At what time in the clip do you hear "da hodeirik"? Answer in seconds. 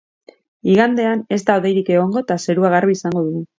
1.51-1.93